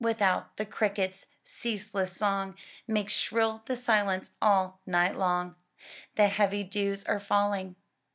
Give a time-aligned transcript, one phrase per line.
[0.00, 5.56] Without, the crickets* ceaseless song Makes shrill the silence all night long;
[6.14, 7.76] The heavy dews are falling.